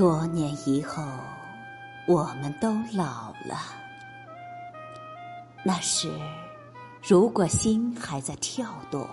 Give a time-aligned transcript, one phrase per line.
[0.00, 1.04] 多年以后，
[2.06, 3.58] 我们都老了。
[5.62, 6.10] 那时，
[7.06, 9.06] 如果心还在跳动，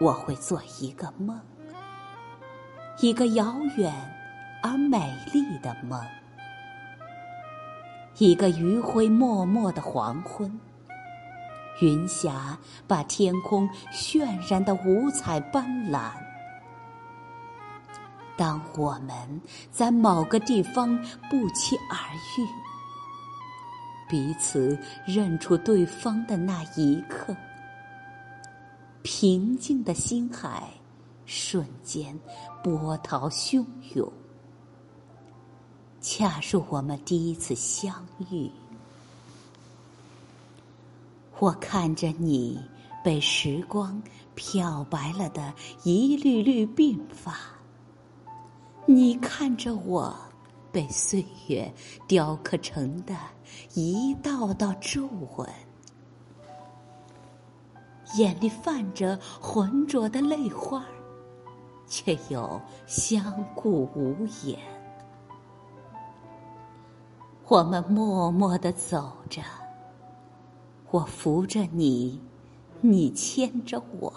[0.00, 1.36] 我会做一个梦，
[3.00, 3.92] 一个遥远
[4.62, 6.00] 而美丽的梦，
[8.18, 10.60] 一个余晖脉脉的黄昏。
[11.80, 12.56] 云霞
[12.86, 16.12] 把天空渲染的五彩斑斓。
[18.36, 20.96] 当我们在某个地方
[21.30, 21.96] 不期而
[22.36, 22.46] 遇，
[24.08, 27.34] 彼此认出对方的那一刻，
[29.02, 30.68] 平静的心海
[31.26, 32.18] 瞬间
[32.62, 34.12] 波涛汹涌。
[36.00, 38.50] 恰如我们第一次相遇。
[41.38, 42.60] 我看着你
[43.02, 44.02] 被时光
[44.34, 47.36] 漂白了的一缕缕鬓发，
[48.86, 50.14] 你看着我
[50.70, 51.72] 被岁月
[52.06, 53.16] 雕刻成的
[53.72, 55.48] 一道道皱纹，
[58.16, 60.84] 眼里泛着浑浊的泪花，
[61.86, 64.58] 却又相顾无言。
[67.48, 69.42] 我们默默的走着。
[70.90, 72.20] 我扶着你，
[72.80, 74.12] 你牵着我，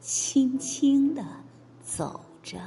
[0.00, 1.22] 轻轻的
[1.84, 2.58] 走着。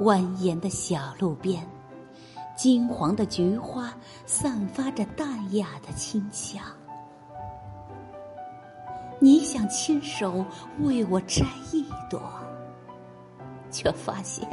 [0.00, 1.64] 蜿蜒的小路边，
[2.56, 3.94] 金黄的菊花
[4.26, 6.62] 散发着淡雅的清香。
[9.20, 10.44] 你想亲手
[10.80, 12.20] 为我摘一朵，
[13.70, 14.46] 却发现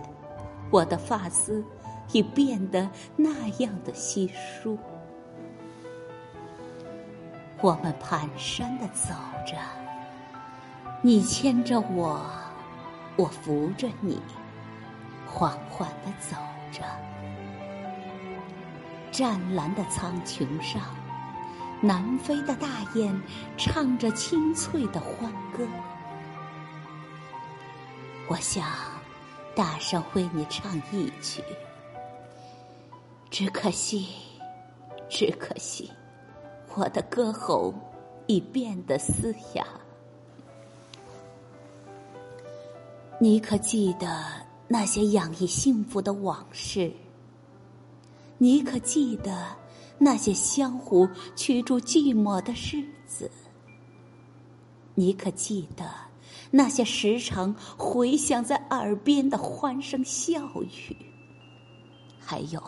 [0.69, 1.65] 我的发丝
[2.11, 4.77] 已变得那样的稀疏。
[7.61, 9.13] 我们蹒跚的走
[9.45, 9.57] 着，
[11.01, 12.21] 你牵着我，
[13.17, 14.19] 我扶着你，
[15.33, 16.35] 缓缓的走
[16.71, 16.83] 着。
[19.11, 20.81] 湛蓝的苍穹上，
[21.81, 23.19] 南飞的大雁
[23.57, 25.65] 唱着清脆的欢歌。
[28.27, 28.65] 我想
[29.55, 31.43] 大声为你唱一曲，
[33.29, 34.07] 只可惜，
[35.09, 35.91] 只可惜。
[36.75, 37.73] 我的歌喉
[38.27, 39.65] 已变得嘶哑，
[43.19, 44.07] 你可记得
[44.71, 46.93] 那些洋溢幸福的往事？
[48.37, 49.45] 你可记得
[49.97, 51.05] 那些相互
[51.35, 53.29] 驱逐寂寞的日子？
[54.95, 55.91] 你可记得
[56.51, 60.95] 那些时常回响在耳边的欢声笑语？
[62.17, 62.63] 还有？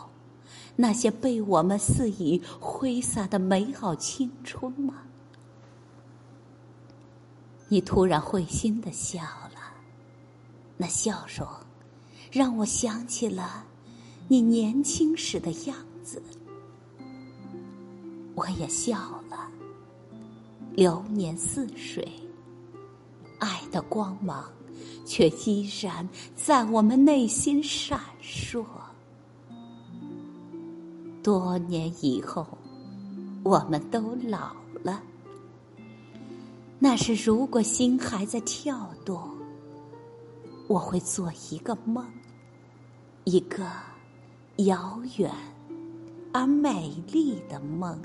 [0.76, 5.04] 那些被我们肆意挥洒的美好青春吗？
[7.70, 9.74] 你突然会心的笑了，
[10.76, 11.48] 那笑容
[12.34, 13.64] 让我想起了
[14.28, 16.20] 你年轻时的样子。
[18.34, 18.98] 我也笑
[19.30, 19.48] 了，
[20.72, 22.12] 流年似水，
[23.38, 24.46] 爱的光芒
[25.06, 28.66] 却依然在我们内心闪烁。
[31.22, 32.48] 多年以后，
[33.44, 35.00] 我们都老了。
[36.80, 39.22] 那是如果心还在跳动，
[40.68, 42.04] 我会做一个梦，
[43.26, 43.64] 一个
[44.58, 45.32] 遥远
[46.34, 47.98] 而美丽的梦。